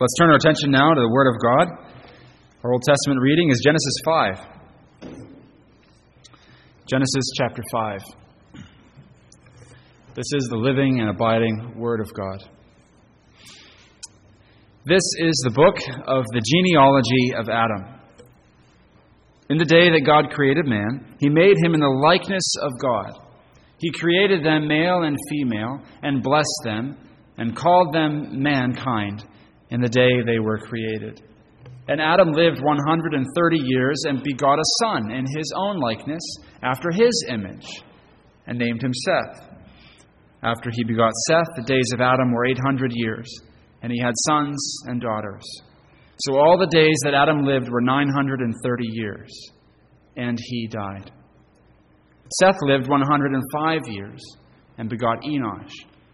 [0.00, 1.68] Let's turn our attention now to the Word of God.
[2.64, 4.40] Our Old Testament reading is Genesis 5.
[6.86, 8.00] Genesis chapter 5.
[10.14, 12.48] This is the living and abiding Word of God.
[14.86, 18.00] This is the book of the genealogy of Adam.
[19.50, 23.20] In the day that God created man, he made him in the likeness of God.
[23.76, 26.96] He created them male and female, and blessed them,
[27.36, 29.26] and called them mankind
[29.70, 31.22] in the day they were created.
[31.88, 36.22] And Adam lived 130 years and begot a son in his own likeness,
[36.62, 37.66] after his image,
[38.46, 39.48] and named him Seth.
[40.42, 43.28] After he begot Seth, the days of Adam were 800 years,
[43.82, 45.44] and he had sons and daughters.
[46.18, 49.30] So all the days that Adam lived were 930 years,
[50.16, 51.10] and he died.
[52.38, 54.20] Seth lived 105 years
[54.78, 55.72] and begot Enosh.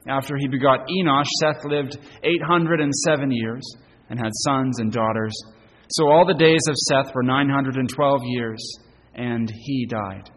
[0.08, 3.62] After he begot Enosh, Seth lived 807 years
[4.08, 5.32] and had sons and daughters.
[5.90, 8.78] So all the days of Seth were 912 years,
[9.14, 10.30] and he died.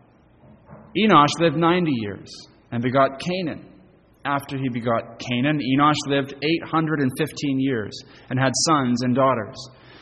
[0.97, 2.30] Enosh lived 90 years
[2.71, 3.66] and begot Cainan.
[4.25, 7.97] After he begot Cainan, Enosh lived 815 years
[8.30, 9.55] and had sons and daughters.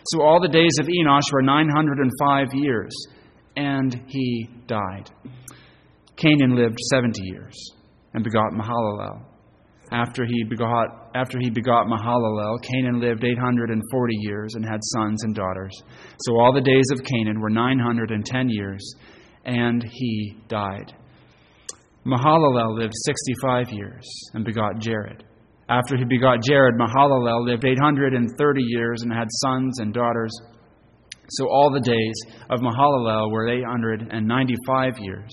[0.07, 2.91] So all the days of Enosh were 905 years,
[3.57, 5.09] and he died.
[6.15, 7.55] Cainan lived 70 years
[8.13, 9.36] and begot Mahalalel.
[9.91, 15.33] After he begot, after he begot Mahalalel, Cainan lived 840 years and had sons and
[15.33, 15.73] daughters.
[16.25, 18.95] So all the days of Cainan were 910 years,
[19.45, 20.93] and he died.
[22.05, 25.23] Mahalalel lived 65 years and begot Jared.
[25.69, 30.31] After he begot Jared, Mahalalel lived 830 years and had sons and daughters.
[31.29, 32.15] So all the days
[32.49, 35.29] of Mahalalel were 895 years,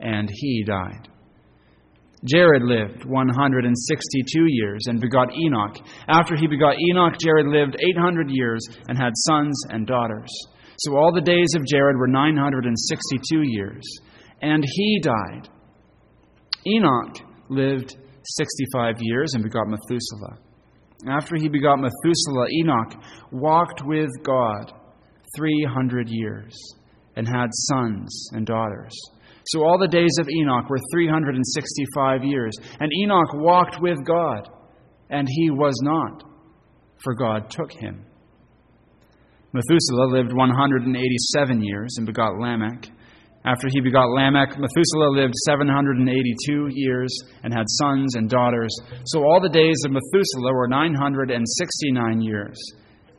[0.00, 1.08] and he died.
[2.24, 5.76] Jared lived 162 years and begot Enoch.
[6.08, 10.28] After he begot Enoch, Jared lived 800 years and had sons and daughters.
[10.78, 13.84] So all the days of Jared were 962 years,
[14.42, 15.48] and he died.
[16.66, 17.16] Enoch
[17.48, 20.38] lived 65 years and begot Methuselah.
[21.08, 24.72] After he begot Methuselah, Enoch walked with God
[25.36, 26.56] 300 years
[27.16, 28.92] and had sons and daughters.
[29.48, 32.52] So all the days of Enoch were 365 years.
[32.80, 34.48] And Enoch walked with God,
[35.08, 36.22] and he was not,
[37.02, 38.04] for God took him.
[39.54, 42.90] Methuselah lived 187 years and begot Lamech.
[43.46, 48.76] After he begot Lamech, Methuselah lived 782 years and had sons and daughters.
[49.06, 52.58] So all the days of Methuselah were 969 years,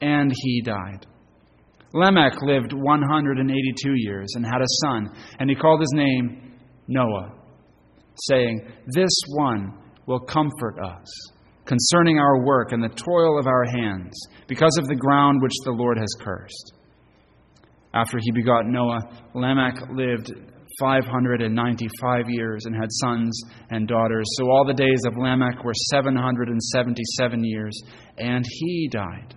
[0.02, 1.08] and he died.
[1.94, 7.34] Lamech lived 182 years and had a son, and he called his name Noah,
[8.28, 8.62] saying,
[8.94, 9.74] This one
[10.06, 11.08] will comfort us
[11.66, 15.72] concerning our work and the toil of our hands, because of the ground which the
[15.72, 16.74] Lord has cursed.
[17.94, 19.02] After he begot Noah,
[19.34, 20.32] Lamech lived
[20.80, 23.40] 595 years and had sons
[23.70, 24.26] and daughters.
[24.38, 27.80] So all the days of Lamech were 777 years,
[28.18, 29.36] and he died.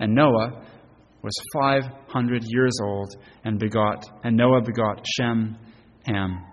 [0.00, 0.64] And Noah
[1.24, 3.08] was 500 years old
[3.44, 5.56] and begot, and Noah begot Shem,
[6.04, 6.44] Ham,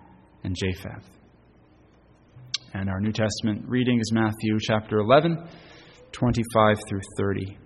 [0.44, 1.10] and Japheth.
[2.72, 5.46] And our New Testament reading is Matthew chapter 11,
[6.12, 7.58] 25 through 30.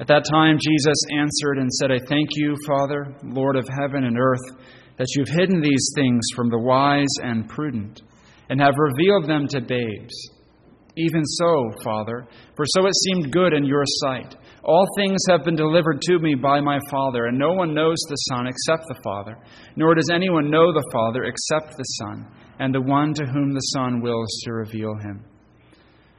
[0.00, 4.16] At that time, Jesus answered and said, I thank you, Father, Lord of heaven and
[4.18, 4.64] earth,
[4.96, 8.00] that you've hidden these things from the wise and prudent,
[8.48, 10.41] and have revealed them to babes.
[10.96, 14.36] Even so, Father, for so it seemed good in your sight.
[14.62, 18.16] All things have been delivered to me by my Father, and no one knows the
[18.30, 19.38] Son except the Father,
[19.74, 22.26] nor does anyone know the Father except the Son,
[22.58, 25.24] and the one to whom the Son wills to reveal him.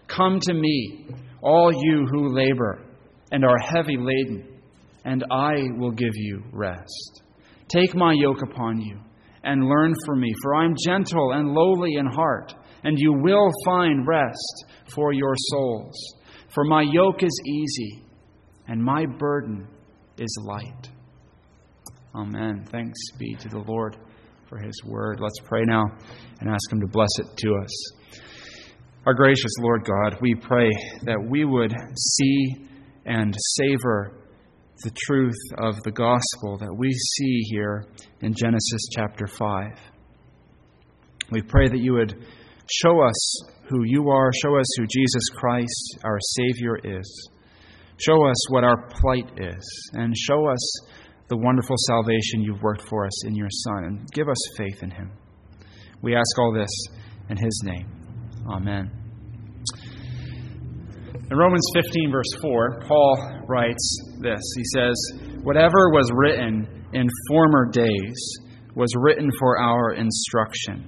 [0.08, 1.08] Come to me,
[1.42, 2.84] all you who labor
[3.32, 4.60] and are heavy laden,
[5.06, 7.22] and I will give you rest.
[7.68, 9.00] Take my yoke upon you,
[9.44, 12.54] and learn from me, for I am gentle and lowly in heart
[12.84, 15.96] and you will find rest for your souls.
[16.54, 18.04] For my yoke is easy,
[18.68, 19.68] and my burden
[20.18, 20.90] is light.
[22.16, 22.66] Amen.
[22.72, 23.98] Thanks be to the Lord
[24.48, 25.20] for his word.
[25.20, 25.84] Let's pray now
[26.40, 27.92] and ask him to bless it to us.
[29.06, 30.70] Our gracious Lord God, we pray
[31.04, 32.68] that we would see
[33.06, 34.14] and savor
[34.84, 37.86] the truth of the gospel that we see here
[38.22, 39.72] in Genesis chapter 5.
[41.32, 42.26] We pray that you would
[42.72, 44.32] Show us who you are.
[44.42, 47.30] Show us who Jesus Christ, our Savior, is.
[47.98, 49.92] Show us what our plight is.
[49.94, 50.80] And show us
[51.28, 53.84] the wonderful salvation you've worked for us in your Son.
[53.86, 55.12] And give us faith in him.
[56.02, 56.70] We ask all this
[57.30, 57.88] in his name.
[58.50, 58.92] Amen.
[61.32, 64.96] In Romans 15, verse 4, Paul writes this He says,
[65.44, 68.38] Whatever was written in former days
[68.76, 70.88] was written for our instruction,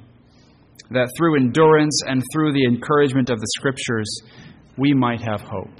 [0.91, 4.07] that through endurance and through the encouragement of the Scriptures
[4.77, 5.71] we might have hope.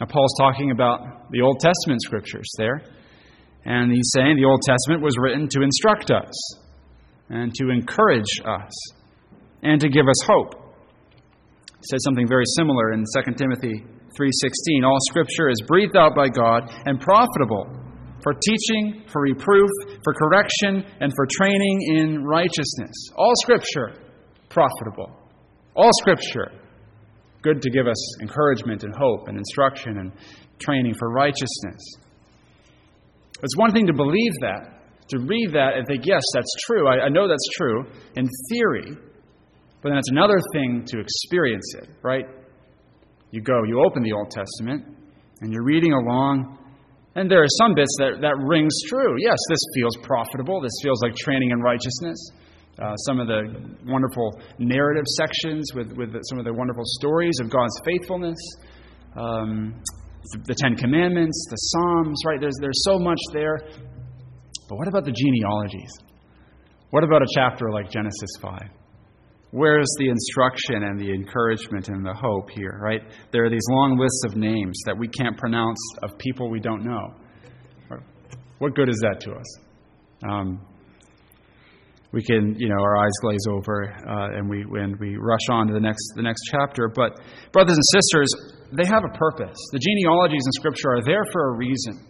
[0.00, 2.82] Now, Paul's talking about the Old Testament Scriptures there,
[3.64, 6.32] and he's saying the Old Testament was written to instruct us
[7.28, 8.72] and to encourage us
[9.62, 10.54] and to give us hope.
[11.80, 13.84] He says something very similar in 2 Timothy
[14.16, 14.84] 3:16.
[14.84, 17.79] All scripture is breathed out by God and profitable
[18.22, 19.70] for teaching, for reproof,
[20.04, 23.10] for correction, and for training in righteousness.
[23.16, 23.94] All scripture
[24.48, 25.10] profitable.
[25.76, 26.52] All scripture
[27.42, 30.12] good to give us encouragement and hope and instruction and
[30.58, 31.80] training for righteousness.
[33.42, 36.86] It's one thing to believe that, to read that and think, yes, that's true.
[36.86, 37.84] I, I know that's true
[38.16, 38.96] in theory.
[39.82, 42.26] But then it's another thing to experience it, right?
[43.30, 44.84] You go, you open the Old Testament,
[45.40, 46.58] and you're reading along,
[47.16, 49.16] and there are some bits that, that rings true.
[49.18, 50.60] Yes, this feels profitable.
[50.60, 52.18] This feels like training in righteousness.
[52.78, 53.42] Uh, some of the
[53.84, 58.38] wonderful narrative sections with, with some of the wonderful stories of God's faithfulness,
[59.16, 59.74] um,
[60.44, 62.40] the Ten Commandments, the Psalms, right?
[62.40, 63.58] There's, there's so much there.
[64.68, 65.92] But what about the genealogies?
[66.90, 68.79] What about a chapter like Genesis 5?
[69.52, 73.00] Where's the instruction and the encouragement and the hope here, right?
[73.32, 76.84] There are these long lists of names that we can't pronounce of people we don't
[76.84, 77.14] know.
[78.58, 79.58] What good is that to us?
[80.28, 80.60] Um,
[82.12, 85.68] we can, you know, our eyes glaze over uh, and we and we rush on
[85.68, 86.88] to the next the next chapter.
[86.94, 87.20] But
[87.52, 88.28] brothers and sisters,
[88.72, 89.56] they have a purpose.
[89.72, 92.06] The genealogies in Scripture are there for a reason.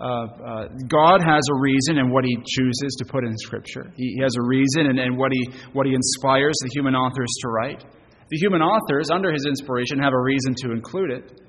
[0.00, 3.92] Uh, God has a reason in what He chooses to put in Scripture.
[3.96, 5.44] He, he has a reason in what, he,
[5.74, 7.84] what He inspires the human authors to write.
[8.30, 11.42] The human authors, under His inspiration, have a reason to include it.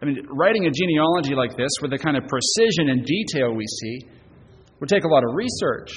[0.00, 3.66] I mean, writing a genealogy like this, with the kind of precision and detail we
[3.66, 4.06] see,
[4.78, 5.90] would take a lot of research.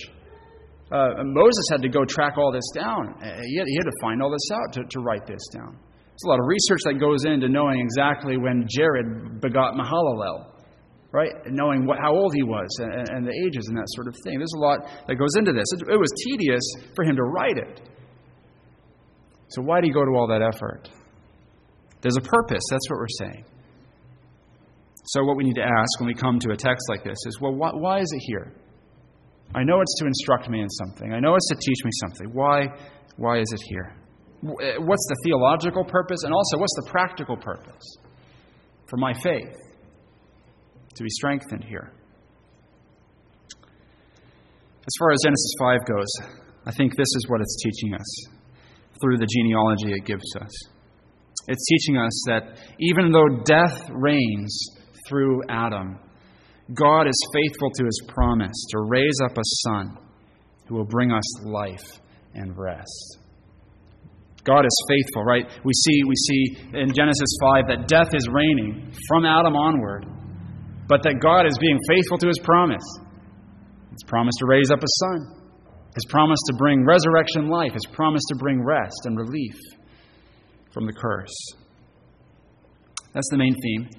[0.89, 3.13] Uh, Moses had to go track all this down.
[3.21, 5.77] Uh, he had, he had, to find all this out to, to write this down.
[5.77, 10.48] There's a lot of research that goes into knowing exactly when Jared begot Mahalalel
[11.11, 11.31] right?
[11.47, 14.37] knowing what, how old he was and, and, the ages and that sort of thing.
[14.37, 15.65] There's a lot that goes into this.
[15.73, 16.63] It, it was tedious
[16.95, 17.81] for him to write it.
[19.49, 20.89] So, why do you go to all that effort?
[22.01, 22.61] There's a purpose.
[22.69, 23.45] That's what we're saying.
[25.05, 27.39] So, what we need to ask when we come to a text like this is
[27.41, 28.53] well, why, why is it here?
[29.55, 32.29] I know it's to instruct me in something, I know it's to teach me something.
[32.33, 32.67] Why,
[33.17, 33.95] why is it here?
[34.43, 36.19] Eh, what's the theological purpose?
[36.23, 37.97] And also, what's the practical purpose
[38.87, 39.57] for my faith?
[40.95, 41.91] To be strengthened here.
[44.89, 46.07] As far as Genesis 5 goes,
[46.65, 48.25] I think this is what it's teaching us
[49.01, 50.51] through the genealogy it gives us.
[51.47, 54.69] It's teaching us that even though death reigns
[55.07, 55.99] through Adam,
[56.73, 59.97] God is faithful to his promise to raise up a son
[60.67, 61.99] who will bring us life
[62.35, 63.17] and rest.
[64.43, 65.45] God is faithful, right?
[65.63, 70.05] We see, we see in Genesis 5 that death is reigning from Adam onward
[70.89, 72.83] but that God is being faithful to his promise.
[73.91, 75.51] His promise to raise up a son,
[75.93, 79.55] his promise to bring resurrection life, his promise to bring rest and relief
[80.73, 81.35] from the curse.
[83.13, 83.89] That's the main theme.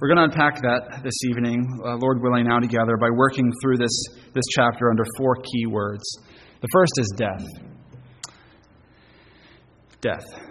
[0.00, 3.76] We're going to unpack that this evening, uh, Lord willing, now together by working through
[3.76, 6.04] this, this chapter under four key words.
[6.60, 7.44] The first is death.
[10.00, 10.49] Death.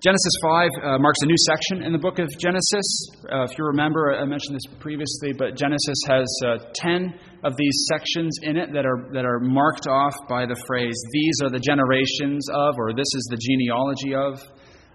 [0.00, 2.88] Genesis 5 uh, marks a new section in the book of Genesis.
[3.28, 7.12] Uh, if you remember, I mentioned this previously, but Genesis has uh, 10
[7.44, 11.44] of these sections in it that are, that are marked off by the phrase, these
[11.44, 14.40] are the generations of, or this is the genealogy of.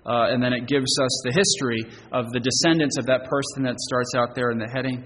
[0.10, 3.78] Uh, and then it gives us the history of the descendants of that person that
[3.78, 5.06] starts out there in the heading.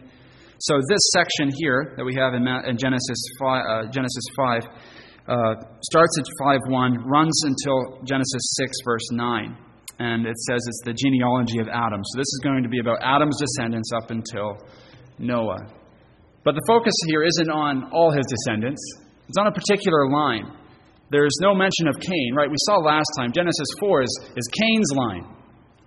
[0.64, 5.56] So this section here that we have in, in Genesis 5, uh, Genesis 5 uh,
[5.84, 11.60] starts at 5.1, runs until Genesis 6, verse 9 and it says it's the genealogy
[11.60, 12.02] of Adam.
[12.04, 14.58] So this is going to be about Adam's descendants up until
[15.18, 15.66] Noah.
[16.44, 18.82] But the focus here isn't on all his descendants,
[19.28, 20.56] it's on a particular line.
[21.12, 22.50] There's no mention of Cain, right?
[22.50, 25.26] We saw last time, Genesis 4 is, is Cain's line.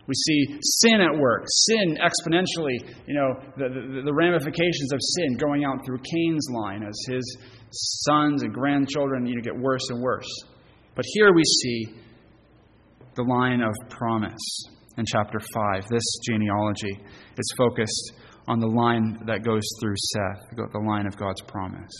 [0.08, 2.74] We see sin at work, sin exponentially,
[3.06, 7.38] you know, the, the, the, ramifications of sin going out through Cain's line as his
[7.70, 10.26] sons and grandchildren you know, get worse and worse.
[10.96, 11.94] But here we see
[13.14, 14.64] the line of promise
[14.96, 15.88] in chapter 5.
[15.90, 16.98] This genealogy
[17.36, 18.12] is focused
[18.48, 21.92] on the line that goes through Seth, the line of God's promise.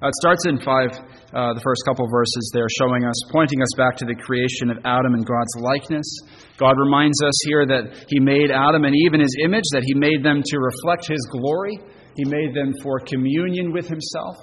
[0.00, 3.74] Uh, it starts in 5 uh, the first couple verses there, showing us, pointing us
[3.76, 6.06] back to the creation of Adam in God's likeness.
[6.56, 9.94] God reminds us here that He made Adam and Eve in His image, that He
[9.94, 11.80] made them to reflect His glory.
[12.14, 14.36] He made them for communion with Himself.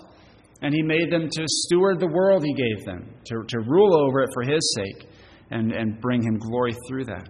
[0.66, 4.24] And He made them to steward the world He gave them, to, to rule over
[4.24, 5.08] it for His sake
[5.52, 7.30] and, and bring Him glory through that.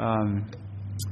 [0.00, 0.48] Um,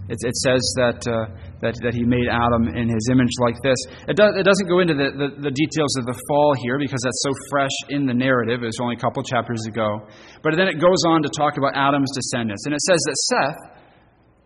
[0.08, 1.28] it, it, says that, uh,
[1.60, 3.76] that, that He made Adam in His image like this.
[4.08, 7.04] It, do, it doesn't go into the, the, the, details of the fall here because
[7.04, 8.64] that's so fresh in the narrative.
[8.64, 10.08] It was only a couple chapters ago.
[10.40, 12.64] But then it goes on to talk about Adam's descendants.
[12.64, 13.60] And it says that Seth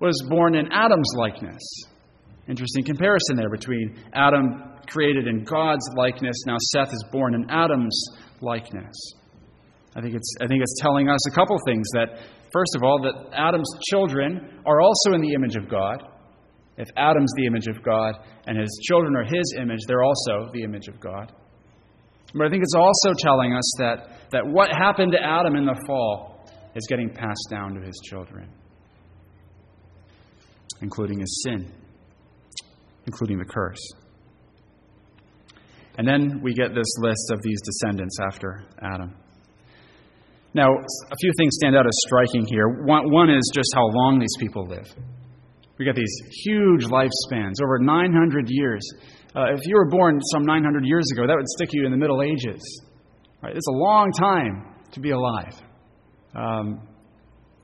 [0.02, 1.62] was born in Adam's likeness.
[2.48, 6.36] Interesting comparison there between Adam created in God's likeness.
[6.46, 8.04] Now Seth is born in Adam's
[8.40, 8.94] likeness.
[9.96, 12.18] I think it's, I think it's telling us a couple things that,
[12.52, 16.02] first of all, that Adam's children are also in the image of God.
[16.76, 18.14] If Adam's the image of God
[18.46, 21.32] and his children are his image, they're also the image of God.
[22.34, 25.80] But I think it's also telling us that, that what happened to Adam in the
[25.86, 28.50] fall is getting passed down to his children,
[30.82, 31.72] including his sin,
[33.06, 33.78] including the curse.
[35.96, 39.14] And then we get this list of these descendants after Adam.
[40.54, 42.68] Now, a few things stand out as striking here.
[42.84, 44.92] One, one is just how long these people live.
[45.78, 48.82] We got these huge lifespans, over 900 years.
[49.34, 51.96] Uh, if you were born some 900 years ago, that would stick you in the
[51.96, 52.62] Middle Ages.
[53.42, 53.56] Right?
[53.56, 55.60] It's a long time to be alive.
[56.36, 56.80] Um,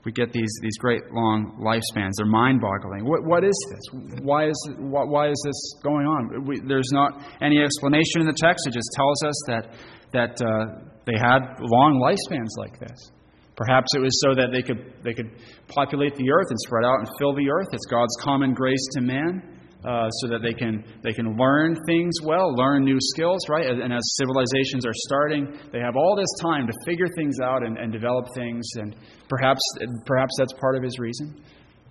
[0.05, 2.13] we get these, these great long lifespans.
[2.17, 3.05] They're mind boggling.
[3.05, 4.23] What, what is this?
[4.23, 6.47] Why is, why, why is this going on?
[6.47, 8.67] We, there's not any explanation in the text.
[8.67, 9.75] It just tells us that,
[10.13, 13.13] that uh, they had long lifespans like this.
[13.57, 15.31] Perhaps it was so that they could, they could
[15.69, 17.69] populate the earth and spread out and fill the earth.
[17.73, 19.60] It's God's common grace to man.
[19.83, 23.65] Uh, so that they can they can learn things well, learn new skills, right?
[23.65, 27.79] And as civilizations are starting, they have all this time to figure things out and,
[27.79, 28.69] and develop things.
[28.77, 28.95] And
[29.31, 29.63] perhaps
[30.05, 31.43] perhaps that's part of his reason.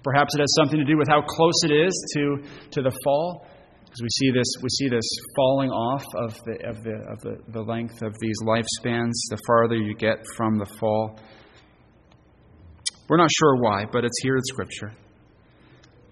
[0.03, 2.43] Perhaps it has something to do with how close it is to
[2.73, 3.47] to the fall,
[3.81, 7.51] because we see this we see this falling off of the of the of the,
[7.53, 9.13] the length of these lifespans.
[9.31, 11.19] The farther you get from the fall.
[13.09, 14.91] We're not sure why, but it's here in Scripture.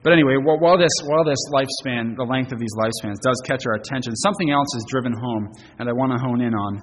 [0.04, 3.76] But anyway, while this, while this lifespan, the length of these lifespans does catch our
[3.76, 6.78] attention, something else is driven home, and I want to hone in on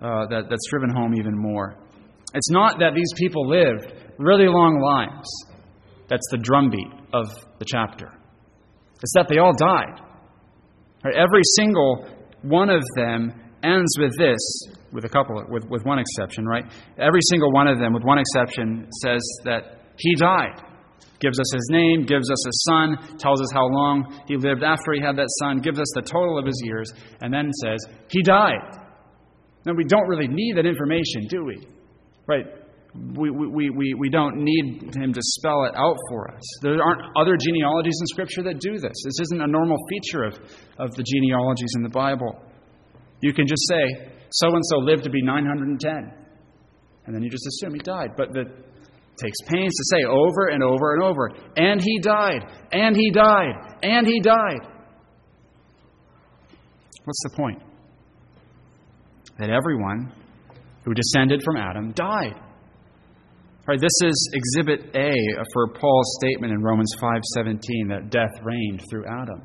[0.00, 1.76] uh, that, that's driven home even more.
[2.32, 5.28] It's not that these people lived really long lives.
[6.08, 7.26] That's the drumbeat of
[7.58, 8.06] the chapter.
[9.02, 10.00] It's that they all died.
[11.04, 11.14] Right?
[11.16, 12.06] Every single
[12.42, 14.38] one of them ends with this,
[14.92, 16.64] with a couple, with, with one exception, right?
[16.98, 20.62] Every single one of them, with one exception, says that he died
[21.20, 24.92] gives us his name, gives us a son, tells us how long he lived after
[24.92, 28.22] he had that son, gives us the total of his years, and then says, He
[28.22, 28.80] died.
[29.66, 31.66] Now, we don't really need that information, do we?
[32.26, 32.46] Right?
[32.94, 36.42] We, we, we, we don't need him to spell it out for us.
[36.62, 38.96] There aren't other genealogies in Scripture that do this.
[39.04, 40.34] This isn't a normal feature of,
[40.78, 42.34] of the genealogies in the Bible.
[43.20, 46.20] You can just say, so and so lived to be 910.
[47.06, 48.10] And then you just assume he died.
[48.16, 48.44] But the
[49.22, 53.54] takes pains to say over and over and over, and he died, and he died,
[53.82, 54.60] and he died.
[57.04, 57.62] What's the point?
[59.38, 60.12] That everyone
[60.84, 62.34] who descended from Adam died.
[62.34, 65.12] All right, this is exhibit A
[65.52, 69.42] for Paul's statement in Romans 5:17 that death reigned through Adam.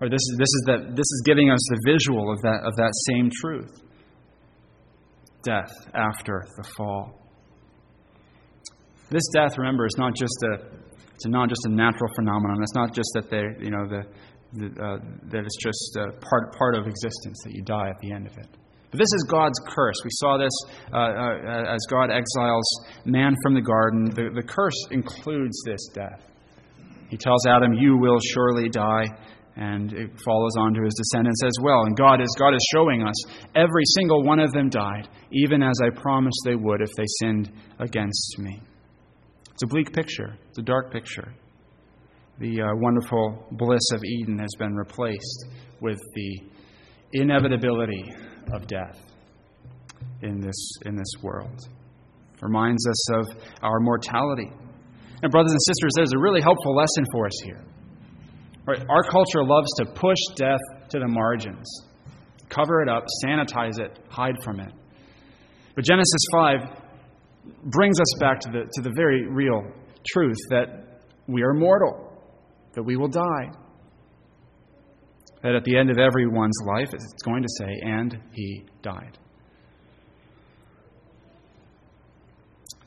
[0.00, 2.74] Or this is, this is, that, this is giving us the visual of that, of
[2.74, 3.70] that same truth.
[5.44, 7.21] Death after the fall.
[9.12, 10.82] This death, remember, is not just a
[11.14, 12.62] it's not just a natural phenomenon.
[12.62, 14.02] It's not just that they you know the,
[14.54, 18.26] the uh, that it's just part part of existence that you die at the end
[18.26, 18.48] of it.
[18.90, 19.96] But this is God's curse.
[20.04, 20.52] We saw this
[20.92, 22.64] uh, uh, as God exiles
[23.04, 24.10] man from the garden.
[24.14, 26.20] The, the curse includes this death.
[27.10, 29.06] He tells Adam, "You will surely die."
[29.54, 31.82] and it follows on to his descendants as well.
[31.84, 33.14] And God is God is showing us
[33.54, 37.52] every single one of them died, even as I promised they would if they sinned
[37.78, 38.62] against me.
[39.52, 41.32] It's a bleak picture, it's a dark picture.
[42.38, 45.46] The uh, wonderful bliss of Eden has been replaced
[45.80, 46.40] with the
[47.12, 48.04] inevitability
[48.52, 48.98] of death
[50.22, 51.68] in this, in this world.
[52.40, 53.26] Reminds us of
[53.62, 54.50] our mortality.
[55.22, 57.60] And, brothers and sisters, there's a really helpful lesson for us here.
[58.66, 58.80] Right?
[58.88, 61.68] Our culture loves to push death to the margins,
[62.48, 64.72] cover it up, sanitize it, hide from it.
[65.76, 66.81] But Genesis 5
[67.64, 69.62] brings us back to the, to the very real
[70.06, 72.12] truth that we are mortal,
[72.74, 73.50] that we will die.
[75.42, 79.18] That at the end of everyone's life, it's going to say, and he died.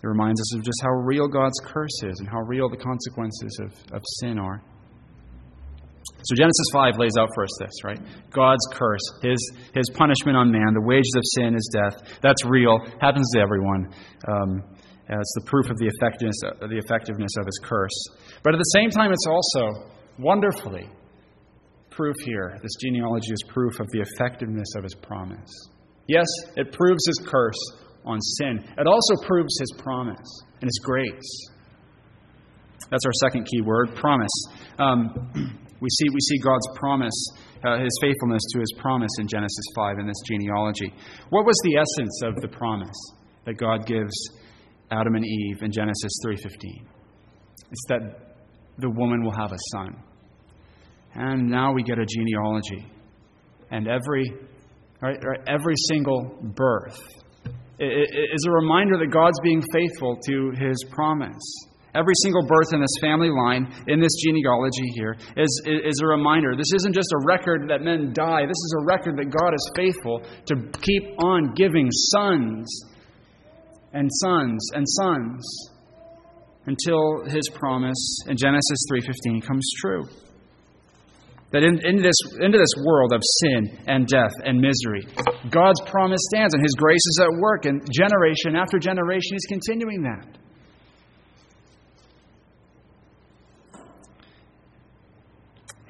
[0.01, 3.59] It reminds us of just how real God's curse is and how real the consequences
[3.61, 4.61] of, of sin are.
[6.25, 7.99] So Genesis 5 lays out for us this, right?
[8.31, 9.37] God's curse, his,
[9.73, 12.19] his punishment on man, the wages of sin is death.
[12.21, 13.93] That's real, happens to everyone.
[14.27, 14.63] Um,
[15.07, 17.93] it's the proof of the effectiveness, of the effectiveness of his curse.
[18.43, 20.89] But at the same time, it's also wonderfully
[21.91, 22.57] proof here.
[22.61, 25.51] This genealogy is proof of the effectiveness of his promise.
[26.07, 26.25] Yes,
[26.57, 27.59] it proves his curse
[28.03, 28.65] on sin.
[28.77, 31.49] It also proves his promise and his grace.
[32.89, 34.31] That's our second key word, promise.
[34.77, 37.27] Um, we see, we see God's promise,
[37.63, 40.93] uh, his faithfulness to his promise in Genesis 5 in this genealogy.
[41.29, 42.97] What was the essence of the promise
[43.45, 44.13] that God gives
[44.91, 46.85] Adam and Eve in Genesis 3:15?
[47.71, 48.37] It's that
[48.77, 49.95] the woman will have a son.
[51.13, 52.85] And now we get a genealogy.
[53.71, 54.31] And every
[55.01, 55.17] right,
[55.47, 56.99] every single birth
[57.79, 61.41] is a reminder that God's being faithful to his promise.
[61.95, 66.55] Every single birth in this family line, in this genealogy here, is, is a reminder.
[66.55, 68.45] This isn't just a record that men die.
[68.45, 72.67] This is a record that God is faithful to keep on giving sons
[73.93, 75.71] and sons and sons
[76.65, 80.03] until his promise in Genesis 3:15 comes true.
[81.51, 85.07] That in, in this, into this world of sin and death and misery,
[85.49, 90.01] God's promise stands and his grace is at work, and generation after generation, he's continuing
[90.01, 90.44] that.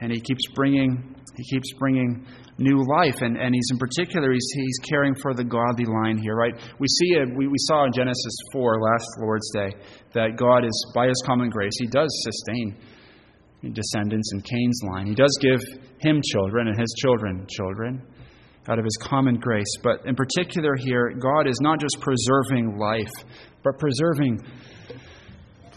[0.06, 2.26] And he keeps bringing he keeps bringing
[2.58, 3.22] new life.
[3.22, 6.54] And, and he's in particular he's, he's caring for the godly line here right?
[6.80, 9.74] We see it we, we saw in genesis 4 last lord's day
[10.14, 12.78] that god is by his common grace he does sustain
[13.74, 15.08] descendants in cain's line.
[15.08, 15.60] He does give
[15.98, 18.04] him children and his children children
[18.68, 19.74] out of his common grace.
[19.82, 23.12] But in particular here god is not just preserving life
[23.64, 24.40] but preserving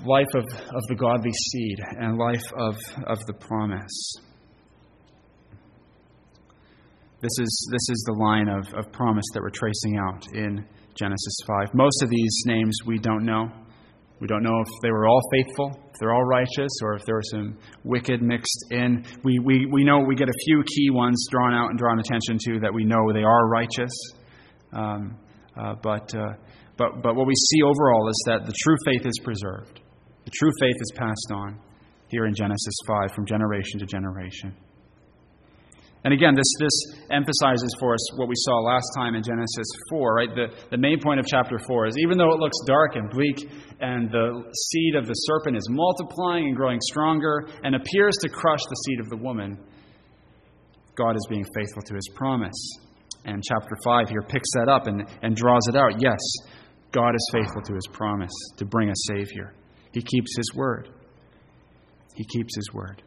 [0.06, 4.14] life of, of the godly seed and life of, of the promise.
[7.20, 11.38] This is, this is the line of, of promise that we're tracing out in Genesis
[11.46, 11.74] 5.
[11.74, 13.50] Most of these names we don't know.
[14.20, 17.16] We don't know if they were all faithful, if they're all righteous, or if there
[17.16, 19.04] was some wicked mixed in.
[19.24, 22.38] We, we, we know we get a few key ones drawn out and drawn attention
[22.46, 23.92] to that we know they are righteous.
[24.72, 25.18] Um,
[25.56, 26.34] uh, but, uh,
[26.76, 29.80] but, but what we see overall is that the true faith is preserved.
[30.28, 31.58] The true faith is passed on
[32.08, 34.54] here in Genesis 5 from generation to generation.
[36.04, 40.14] And again, this, this emphasizes for us what we saw last time in Genesis 4,
[40.14, 40.28] right?
[40.28, 43.48] The, the main point of chapter 4 is even though it looks dark and bleak,
[43.80, 48.60] and the seed of the serpent is multiplying and growing stronger and appears to crush
[48.68, 49.56] the seed of the woman,
[50.94, 52.76] God is being faithful to his promise.
[53.24, 56.02] And chapter 5 here picks that up and, and draws it out.
[56.02, 56.20] Yes,
[56.92, 59.54] God is faithful to his promise to bring a Savior.
[59.92, 60.88] He keeps his word.
[62.14, 63.02] He keeps his word.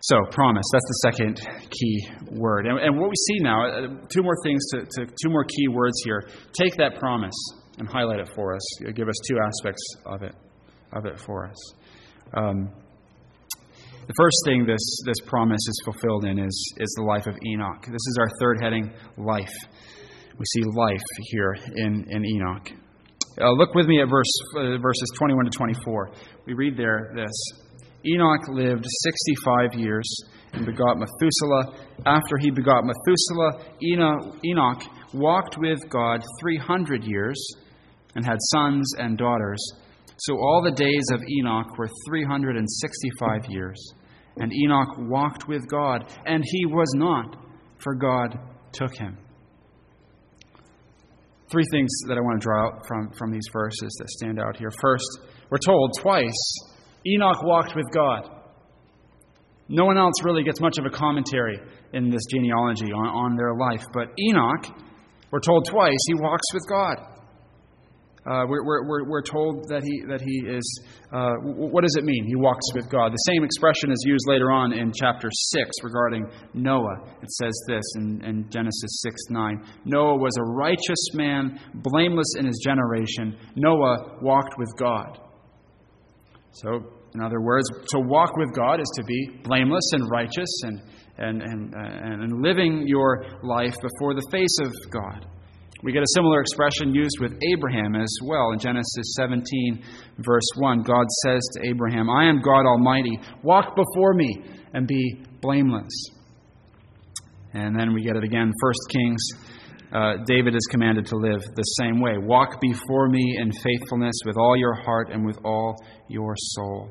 [0.00, 0.64] So, promise.
[0.70, 2.66] That's the second key word.
[2.66, 5.68] And, and what we see now, uh, two more things, to, to, two more key
[5.68, 6.28] words here.
[6.52, 7.34] Take that promise
[7.78, 8.62] and highlight it for us.
[8.94, 10.34] Give us two aspects of it,
[10.92, 11.56] of it for us.
[12.36, 12.70] Um,
[14.06, 17.86] the first thing this, this promise is fulfilled in is, is the life of Enoch.
[17.86, 19.54] This is our third heading, life.
[20.36, 22.83] We see life here in, in Enoch.
[23.40, 26.10] Uh, look with me at verse, uh, verses 21 to 24.
[26.46, 27.32] We read there this
[28.06, 30.04] Enoch lived 65 years
[30.52, 31.74] and begot Methuselah.
[32.06, 37.44] After he begot Methuselah, Enoch walked with God 300 years
[38.14, 39.60] and had sons and daughters.
[40.18, 43.94] So all the days of Enoch were 365 years.
[44.36, 47.36] And Enoch walked with God, and he was not,
[47.78, 48.38] for God
[48.72, 49.16] took him.
[51.50, 54.56] Three things that I want to draw out from, from these verses that stand out
[54.56, 54.70] here.
[54.80, 55.06] First,
[55.50, 56.56] we're told twice
[57.06, 58.30] Enoch walked with God.
[59.68, 61.58] No one else really gets much of a commentary
[61.92, 64.66] in this genealogy on, on their life, but Enoch,
[65.30, 67.13] we're told twice, he walks with God.
[68.26, 70.64] Uh, we're, we're, we're told that he, that he is,
[71.12, 72.24] uh, what does it mean?
[72.26, 73.12] He walks with God.
[73.12, 77.04] The same expression is used later on in chapter 6 regarding Noah.
[77.22, 79.64] It says this in, in Genesis 6 9.
[79.84, 83.36] Noah was a righteous man, blameless in his generation.
[83.56, 85.20] Noah walked with God.
[86.52, 86.80] So,
[87.14, 90.80] in other words, to walk with God is to be blameless and righteous and,
[91.18, 95.26] and, and, uh, and living your life before the face of God.
[95.84, 98.52] We get a similar expression used with Abraham as well.
[98.52, 99.84] In Genesis 17,
[100.18, 103.20] verse 1, God says to Abraham, I am God Almighty.
[103.42, 105.92] Walk before me and be blameless.
[107.52, 109.22] And then we get it again, 1 Kings
[109.94, 112.18] uh, David is commanded to live the same way.
[112.18, 115.76] Walk before me in faithfulness with all your heart and with all
[116.08, 116.90] your soul.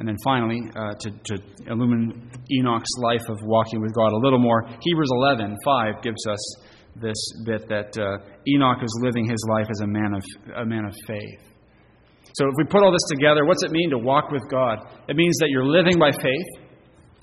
[0.00, 4.38] And then finally, uh, to, to, illumine Enoch's life of walking with God a little
[4.40, 6.56] more, Hebrews 11 5 gives us
[6.96, 10.24] this bit that uh, Enoch is living his life as a man of,
[10.56, 11.40] a man of faith.
[12.34, 14.78] So if we put all this together, what's it mean to walk with God?
[15.08, 16.50] It means that you're living by faith,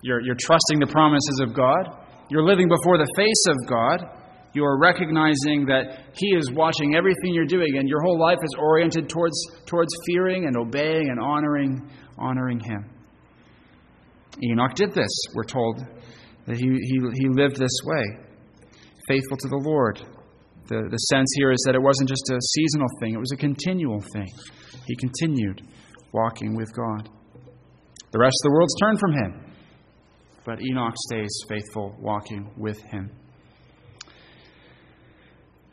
[0.01, 4.17] you're, you're trusting the promises of God, you're living before the face of God,
[4.53, 8.55] you are recognizing that He is watching everything you're doing, and your whole life is
[8.59, 12.89] oriented towards, towards fearing and obeying and honoring, honoring Him.
[14.43, 15.79] Enoch did this, we're told,
[16.45, 18.26] that he, he, he lived this way,
[19.07, 19.99] faithful to the Lord.
[20.67, 23.37] The, the sense here is that it wasn't just a seasonal thing, it was a
[23.37, 24.27] continual thing.
[24.85, 25.61] He continued
[26.11, 27.09] walking with God.
[28.11, 29.53] The rest of the world's turned from him,
[30.45, 33.11] but Enoch stays faithful, walking with him.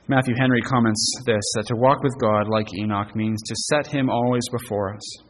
[0.06, 4.10] Matthew Henry comments this that to walk with God like Enoch means to set him
[4.10, 5.22] always before us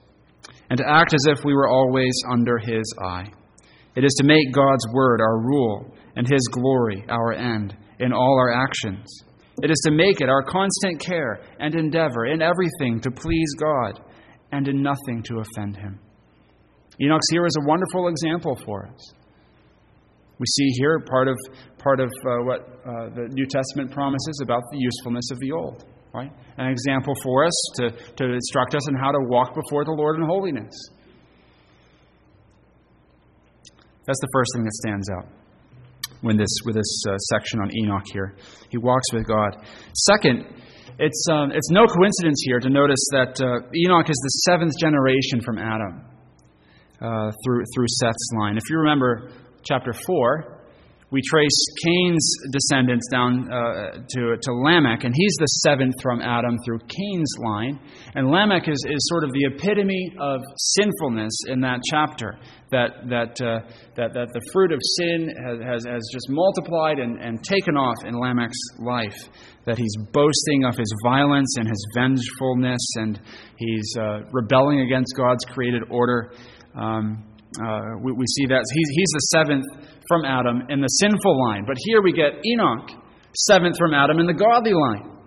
[0.68, 3.30] and to act as if we were always under his eye.
[3.94, 8.38] It is to make God's word our rule and his glory our end in all
[8.38, 9.24] our actions.
[9.62, 14.00] It is to make it our constant care and endeavor in everything to please God
[14.50, 16.00] and in nothing to offend him.
[17.00, 19.12] Enoch's here is a wonderful example for us.
[20.38, 21.36] We see here part of,
[21.78, 25.84] part of uh, what uh, the New Testament promises about the usefulness of the Old.
[26.12, 26.30] Right?
[26.58, 30.16] An example for us to, to instruct us in how to walk before the Lord
[30.16, 30.72] in holiness.
[34.06, 35.43] That's the first thing that stands out
[36.24, 38.34] when this, with this uh, section on Enoch here.
[38.70, 39.56] He walks with God.
[40.06, 40.46] Second,
[40.98, 45.42] it's, um, it's no coincidence here to notice that uh, Enoch is the seventh generation
[45.44, 46.04] from Adam
[47.00, 48.56] uh, through, through Seth's line.
[48.56, 49.30] If you remember
[49.62, 50.53] chapter 4,
[51.14, 56.58] we trace Cain's descendants down uh, to, to Lamech, and he's the seventh from Adam
[56.64, 57.78] through Cain's line.
[58.16, 62.36] And Lamech is, is sort of the epitome of sinfulness in that chapter.
[62.72, 63.60] That, that, uh,
[63.94, 68.04] that, that the fruit of sin has, has, has just multiplied and, and taken off
[68.04, 69.30] in Lamech's life.
[69.66, 73.20] That he's boasting of his violence and his vengefulness, and
[73.56, 76.32] he's uh, rebelling against God's created order.
[76.74, 77.22] Um,
[77.62, 79.64] uh, we, we, see that he's, he's the seventh
[80.08, 81.64] from Adam in the sinful line.
[81.66, 82.90] But here we get Enoch,
[83.36, 85.18] seventh from Adam in the godly line.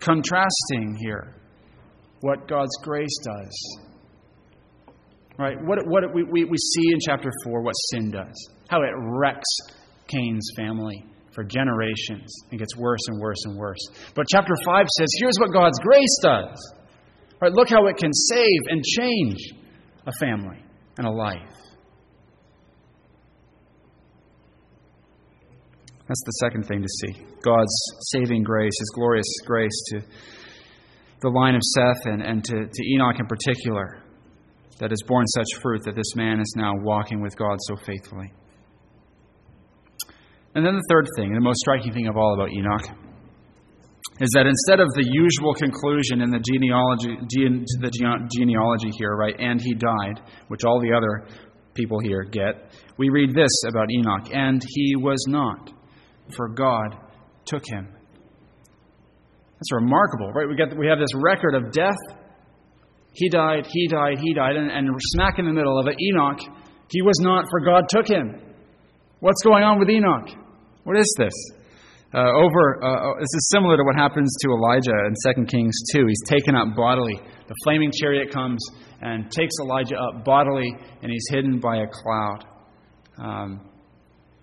[0.00, 1.34] Contrasting here
[2.20, 3.78] what God's grace does.
[5.38, 5.56] Right?
[5.62, 9.48] What, what we, we, we see in chapter 4 what sin does, how it wrecks
[10.08, 13.86] Cain's family for generations and gets worse and worse and worse.
[14.14, 16.74] But chapter 5 says, here's what God's grace does.
[17.42, 17.52] Right?
[17.52, 19.52] Look how it can save and change
[20.06, 20.62] a family
[20.98, 21.40] and a life.
[26.08, 27.74] That's the second thing to see God's
[28.12, 30.00] saving grace, His glorious grace to
[31.20, 34.02] the line of Seth and, and to, to Enoch in particular,
[34.78, 38.32] that has borne such fruit that this man is now walking with God so faithfully.
[40.54, 42.96] And then the third thing, the most striking thing of all about Enoch,
[44.20, 47.92] is that instead of the usual conclusion in the genealogy, gene, the
[48.32, 51.28] genealogy here, right, and he died, which all the other
[51.74, 55.70] people here get, we read this about Enoch, and he was not,
[56.34, 56.96] for God
[57.44, 57.88] took him.
[59.56, 60.48] That's remarkable, right?
[60.48, 62.00] We, get, we have this record of death.
[63.12, 66.40] He died, he died, he died, and, and smack in the middle of it, Enoch,
[66.88, 68.40] he was not, for God took him.
[69.20, 70.28] What's going on with Enoch?
[70.84, 71.32] What is this?
[72.16, 75.76] Uh, over, uh, uh, this is similar to what happens to Elijah in 2 Kings
[75.92, 76.06] 2.
[76.06, 77.20] He's taken up bodily.
[77.46, 78.64] The flaming chariot comes
[79.02, 82.44] and takes Elijah up bodily, and he's hidden by a cloud.
[83.18, 83.68] Um,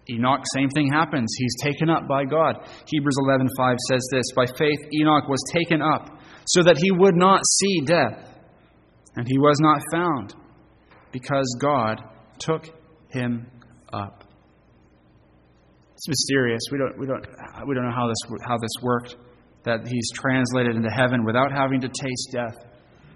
[0.08, 1.34] Enoch, same thing happens.
[1.36, 2.58] He's taken up by God.
[2.86, 7.42] Hebrews 11:5 says this: By faith Enoch was taken up, so that he would not
[7.60, 8.38] see death,
[9.16, 10.36] and he was not found,
[11.12, 12.04] because God
[12.38, 12.66] took
[13.10, 13.48] him
[13.92, 14.23] up.
[16.06, 16.60] It's mysterious.
[16.70, 17.26] We don't, we don't,
[17.66, 19.16] we don't know how this, how this worked,
[19.64, 22.58] that he's translated into heaven without having to taste death.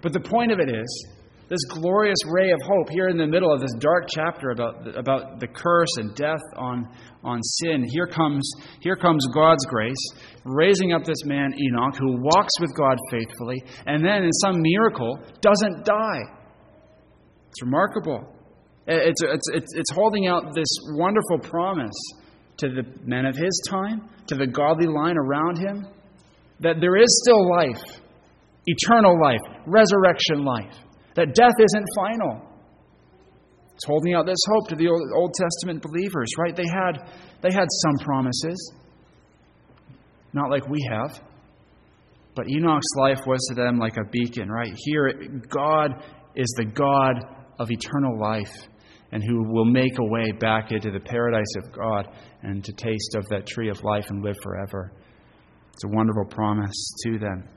[0.00, 1.06] But the point of it is,
[1.50, 4.98] this glorious ray of hope here in the middle of this dark chapter about the,
[4.98, 6.88] about the curse and death on,
[7.22, 7.84] on sin.
[7.92, 10.02] Here comes, here comes God's grace,
[10.44, 15.18] raising up this man, Enoch, who walks with God faithfully, and then in some miracle
[15.42, 16.22] doesn't die.
[17.50, 18.34] It's remarkable.
[18.86, 21.92] It's, it's, it's, it's holding out this wonderful promise
[22.58, 25.86] to the men of his time, to the godly line around him,
[26.60, 28.00] that there is still life,
[28.66, 30.74] eternal life, resurrection life,
[31.14, 32.42] that death isn't final.
[33.74, 36.54] It's holding out this hope to the Old Testament believers, right?
[36.54, 36.98] They had,
[37.42, 38.72] they had some promises.
[40.32, 41.20] not like we have.
[42.34, 44.72] But Enoch's life was to them like a beacon, right?
[44.76, 45.12] Here,
[45.48, 46.02] God
[46.34, 47.24] is the God
[47.58, 48.52] of eternal life
[49.12, 52.08] and who will make a way back into the paradise of God
[52.42, 54.92] and to taste of that tree of life and live forever.
[55.72, 57.48] It's a wonderful promise to them.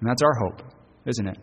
[0.00, 0.72] And that's our hope,
[1.06, 1.38] isn't it?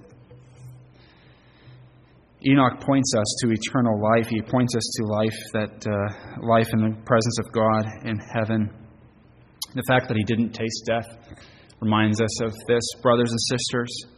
[2.47, 4.27] Enoch points us to eternal life.
[4.27, 8.69] He points us to life that uh, life in the presence of God in heaven.
[9.73, 11.07] The fact that he didn't taste death
[11.81, 14.14] reminds us of this, brothers and sisters.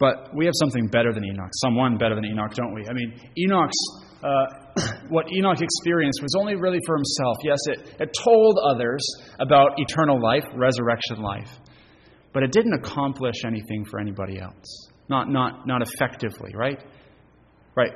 [0.00, 2.86] But we have something better than Enoch, someone better than Enoch, don't we?
[2.88, 3.76] I mean, Enoch's
[4.22, 4.46] uh,
[5.08, 7.36] what Enoch experienced was only really for himself.
[7.44, 9.04] Yes, it, it told others
[9.38, 11.50] about eternal life, resurrection life,
[12.32, 14.88] but it didn't accomplish anything for anybody else.
[15.08, 16.82] Not, not, not effectively, right?
[17.76, 17.92] Right.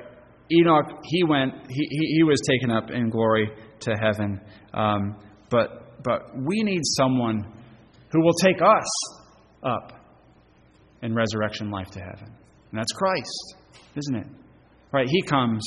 [0.52, 4.40] Enoch, he went, he, he, he was taken up in glory to heaven.
[4.74, 5.16] Um,
[5.50, 7.50] but, but we need someone
[8.10, 8.88] who will take us
[9.62, 10.03] up
[11.04, 12.26] in resurrection life to heaven.
[12.26, 13.56] And that's Christ,
[13.94, 14.26] isn't it?
[14.92, 15.06] Right?
[15.08, 15.62] He comes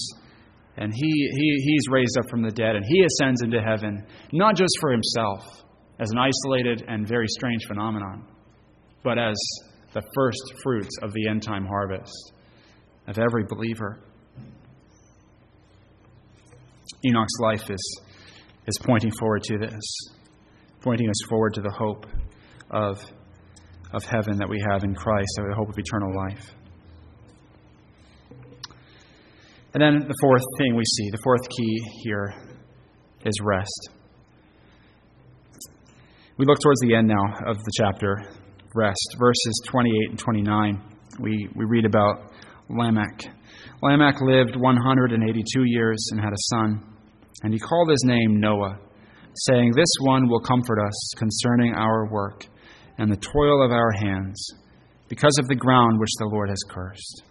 [0.76, 4.56] and he, he, he's raised up from the dead and he ascends into heaven, not
[4.56, 5.63] just for himself
[6.00, 8.26] as an isolated and very strange phenomenon,
[9.04, 9.36] but as
[9.93, 12.34] the first fruits of the end time harvest
[13.08, 14.00] of every believer.
[17.06, 18.02] Enoch's life is,
[18.67, 20.10] is pointing forward to this,
[20.82, 22.06] pointing us forward to the hope
[22.71, 23.00] of,
[23.93, 26.52] of heaven that we have in Christ, the hope of eternal life.
[29.73, 32.34] And then the fourth thing we see, the fourth key here
[33.26, 33.89] is rest.
[36.38, 38.23] We look towards the end now of the chapter,
[38.76, 39.15] rest.
[39.19, 40.82] Verses 28 and 29,
[41.19, 42.32] we, we read about
[42.69, 43.23] Lamech.
[43.82, 46.84] Lamech lived 182 years and had a son,
[47.43, 48.80] and he called his name Noah,
[49.47, 52.45] saying, This one will comfort us concerning our work
[52.98, 54.50] and the toil of our hands,
[55.10, 57.24] because of the ground which the Lord has cursed.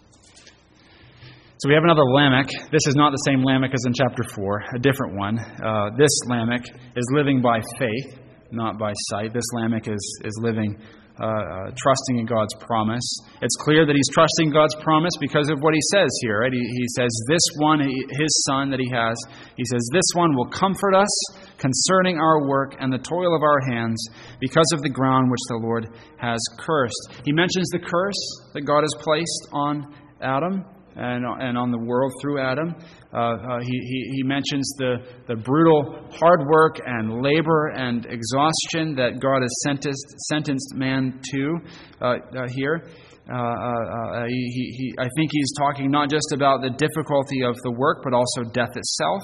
[1.59, 2.51] So we have another Lamech.
[2.71, 5.39] This is not the same Lamech as in chapter 4, a different one.
[5.39, 8.19] Uh, this Lamech is living by faith,
[8.53, 9.33] not by sight.
[9.33, 10.77] This Lamech is, is living
[11.19, 13.07] uh, uh, trusting in God's promise.
[13.41, 16.41] It's clear that he's trusting God's promise because of what he says here.
[16.41, 16.53] Right?
[16.53, 19.17] He, he says, This one, his son that he has,
[19.57, 21.09] he says, This one will comfort us
[21.57, 23.97] concerning our work and the toil of our hands
[24.41, 27.25] because of the ground which the Lord has cursed.
[27.25, 30.65] He mentions the curse that God has placed on Adam
[30.97, 32.75] and, and on the world through Adam.
[33.13, 34.97] Uh, uh, he, he, mentions the,
[35.29, 41.59] the brutal hard work and labor and exhaustion that God has sentenced, sentenced man to
[42.01, 42.89] uh, uh here.
[43.33, 48.03] Uh, he, he, I think he's talking not just about the difficulty of the work,
[48.05, 49.23] but also death itself.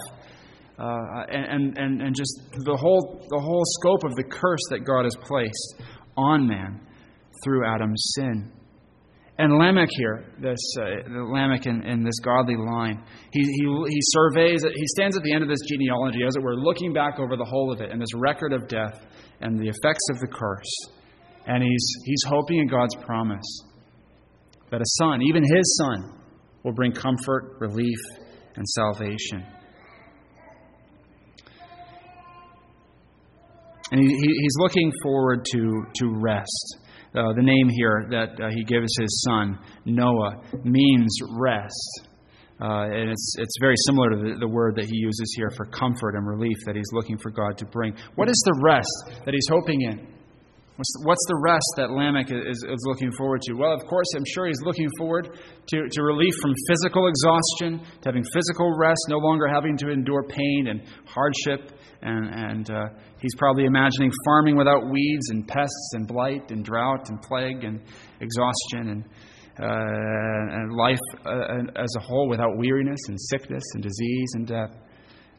[0.79, 5.17] and, and, and just the whole, the whole scope of the curse that God has
[5.23, 5.83] placed
[6.17, 6.81] on man
[7.45, 8.53] through Adam's sin.
[9.39, 14.63] And Lamech here, this uh, Lamech in, in, this godly line, he, he, he surveys,
[14.63, 17.45] he stands at the end of this genealogy, as it were, looking back over the
[17.45, 19.01] whole of it and this record of death
[19.41, 20.99] and the effects of the curse.
[21.47, 23.63] And he's, he's hoping in God's promise
[24.71, 26.21] that a son, even his son,
[26.63, 27.99] will bring comfort, relief,
[28.57, 29.47] and salvation.
[33.91, 36.77] And he, he's looking forward to, to rest
[37.15, 42.09] uh, the name here that uh, he gives his son, Noah, means rest.
[42.61, 45.67] Uh, and it's, it's very similar to the, the, word that he uses here for
[45.67, 47.95] comfort and relief that he's looking for God to bring.
[48.15, 50.07] What is the rest that he's hoping in?
[51.05, 53.55] What's the, rest that Lamech is, is looking forward to?
[53.55, 58.05] Well, of course, I'm sure he's looking forward to, to relief from physical exhaustion, to
[58.05, 62.85] having physical rest, no longer having to endure pain and hardship and, and uh,
[63.21, 67.81] he's probably imagining farming without weeds and pests and blight and drought and plague and
[68.21, 69.05] exhaustion and,
[69.61, 74.75] uh, and life uh, as a whole without weariness and sickness and disease and death.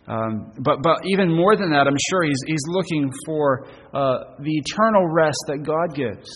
[0.08, 4.52] Um, but, but even more than that, I'm sure he's, he's looking for uh, the
[4.52, 6.30] eternal rest that God gives.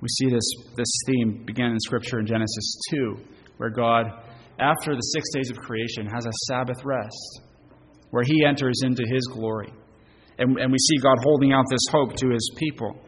[0.00, 3.16] We see this, this theme begin in Scripture in Genesis 2,
[3.58, 4.06] where God
[4.58, 7.42] after the six days of creation, has a Sabbath rest
[8.10, 9.72] where he enters into his glory.
[10.38, 13.02] And, and we see God holding out this hope to his people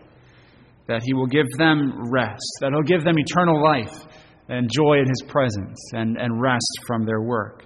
[0.87, 4.07] that he will give them rest, that he'll give them eternal life
[4.49, 7.65] and joy in his presence and, and rest from their work.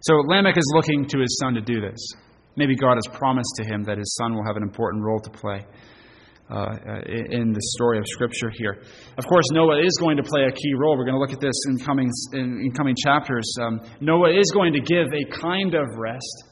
[0.00, 1.98] So Lamech is looking to his son to do this.
[2.56, 5.30] Maybe God has promised to him that his son will have an important role to
[5.30, 5.64] play.
[6.50, 6.76] uh,
[7.08, 8.82] in the story of Scripture here.
[9.16, 10.96] Of course, Noah is going to play a key role.
[10.96, 13.50] We're going to look at this in coming, in, in coming chapters.
[13.60, 16.44] Um, Noah is going to give a kind of rest.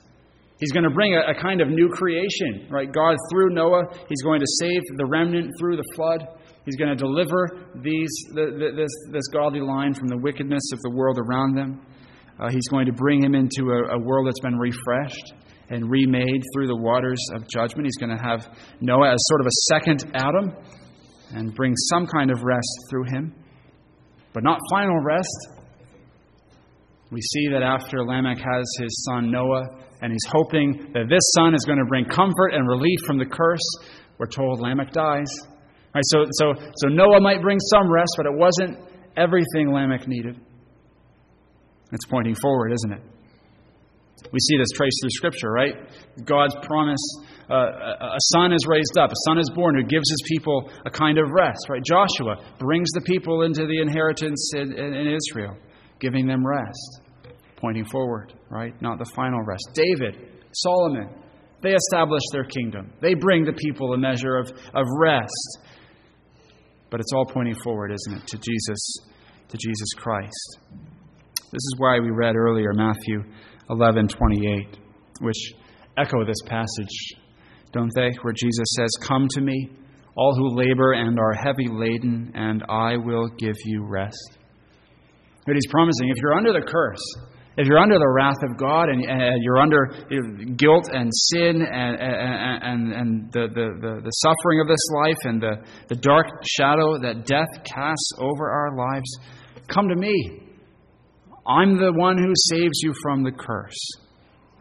[0.62, 2.86] He's going to bring a, a, kind of new creation, right?
[2.86, 6.24] God, through Noah, He's going to save the remnant through the flood.
[6.64, 10.78] He's going to deliver these, the, the, this, this godly line from the wickedness of
[10.82, 11.84] the world around them.
[12.38, 15.34] Uh, he's going to bring him into a, a world that's been refreshed
[15.68, 17.86] and remade through the waters of judgment.
[17.86, 18.48] He's going to have
[18.80, 20.52] Noah as sort of a second Adam
[21.32, 23.34] and bring some kind of rest through him,
[24.32, 25.61] but not final rest.
[27.12, 29.62] We see that after Lamech has his son Noah,
[30.00, 33.26] and he's hoping that this son is going to bring comfort and relief from the
[33.26, 33.60] curse,
[34.18, 35.28] we're told Lamech dies.
[35.94, 38.78] Right, so, so, so Noah might bring some rest, but it wasn't
[39.14, 40.40] everything Lamech needed.
[41.92, 43.02] It's pointing forward, isn't it?
[44.32, 45.74] We see this traced through Scripture, right?
[46.24, 47.02] God's promise
[47.50, 50.90] uh, a son is raised up, a son is born who gives his people a
[50.90, 51.82] kind of rest, right?
[51.84, 55.56] Joshua brings the people into the inheritance in, in, in Israel,
[56.00, 57.01] giving them rest,
[57.62, 58.74] pointing forward, right?
[58.82, 59.70] Not the final rest.
[59.74, 61.08] David, Solomon,
[61.62, 62.92] they establish their kingdom.
[63.00, 65.58] They bring the people a measure of, of rest.
[66.90, 68.96] But it's all pointing forward, isn't it, to Jesus,
[69.48, 70.58] to Jesus Christ.
[71.52, 73.22] This is why we read earlier Matthew
[73.70, 74.76] 11:28,
[75.20, 75.52] which
[75.96, 77.14] echo this passage,
[77.72, 78.10] don't they?
[78.22, 79.70] Where Jesus says, "Come to me,
[80.16, 84.38] all who labor and are heavy laden, and I will give you rest."
[85.46, 87.02] But he's promising if you're under the curse,
[87.56, 89.04] if you're under the wrath of God and,
[89.42, 89.86] you're under
[90.56, 95.56] guilt and sin and, and, and, the, the, the, suffering of this life and the,
[95.88, 99.18] the dark shadow that death casts over our lives,
[99.68, 100.40] come to me.
[101.46, 103.90] I'm the one who saves you from the curse.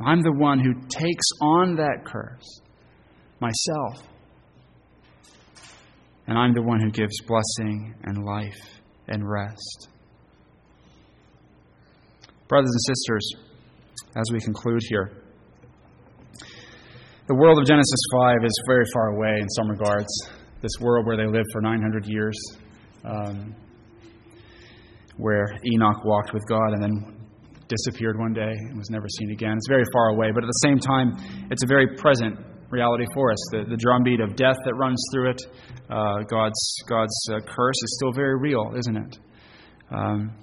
[0.06, 2.62] I'm the one who takes on that curse
[3.40, 4.08] myself.
[6.28, 9.91] And I'm the one who gives blessing and life and rest.
[12.52, 13.32] Brothers and sisters,
[14.18, 15.24] as we conclude here,
[17.30, 20.12] the world of Genesis 5 is very far away in some regards.
[20.60, 22.36] This world where they lived for 900 years.
[23.06, 23.56] Um,
[25.16, 27.26] where Enoch walked with God and then
[27.70, 29.54] disappeared one day and was never seen again.
[29.54, 32.38] It's very far away, but at the same time, it's a very present
[32.70, 33.40] reality for us.
[33.52, 35.42] The, the drumbeat of death that runs through it,
[35.90, 39.20] uh, God's, God's uh, curse is still very real, isn't it?
[39.90, 40.36] Um,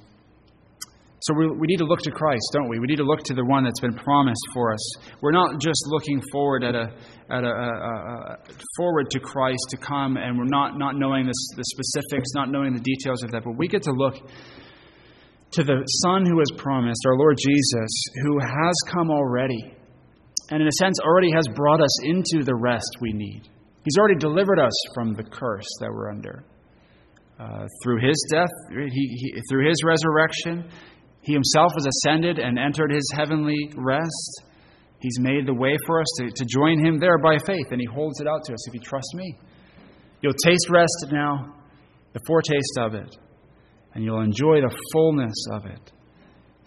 [1.29, 2.79] so we, we need to look to Christ, don't we?
[2.79, 4.81] We need to look to the one that's been promised for us.
[5.21, 6.89] We're not just looking forward at a,
[7.29, 7.73] at a, a,
[8.33, 8.37] a
[8.79, 12.73] forward to Christ to come, and we're not, not knowing the, the specifics, not knowing
[12.73, 14.15] the details of that, but we get to look
[15.53, 17.91] to the Son who has promised, our Lord Jesus,
[18.23, 19.77] who has come already,
[20.49, 23.43] and in a sense already has brought us into the rest we need.
[23.85, 26.43] He's already delivered us from the curse that we're under.
[27.39, 30.69] Uh, through his death, he, he, through his resurrection,
[31.23, 34.43] he himself has ascended and entered his heavenly rest.
[35.01, 37.87] He's made the way for us to, to join him there by faith, and he
[37.87, 39.37] holds it out to us if you trust me.
[40.21, 41.55] You'll taste rest now,
[42.13, 43.17] the foretaste of it
[43.99, 45.93] and you'll enjoy the fullness of it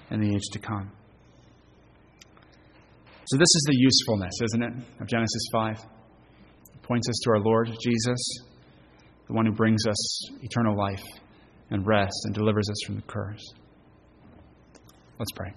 [0.09, 0.91] in the age to come.
[3.25, 5.77] So, this is the usefulness, isn't it, of Genesis 5?
[6.75, 8.19] It points us to our Lord Jesus,
[9.27, 11.05] the one who brings us eternal life
[11.69, 13.53] and rest and delivers us from the curse.
[15.21, 15.53] Let's pray.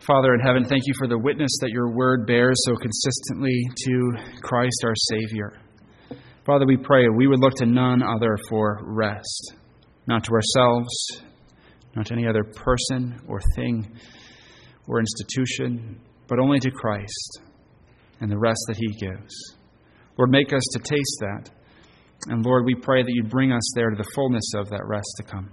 [0.00, 4.12] Father in heaven, thank you for the witness that your word bears so consistently to
[4.42, 5.52] Christ our Savior.
[6.44, 9.54] Father, we pray we would look to none other for rest,
[10.08, 11.22] not to ourselves,
[11.94, 13.86] not to any other person or thing
[14.88, 17.38] or institution, but only to Christ
[18.20, 19.32] and the rest that He gives.
[20.18, 21.50] Lord, make us to taste that.
[22.26, 25.06] And Lord, we pray that you bring us there to the fullness of that rest
[25.18, 25.52] to come.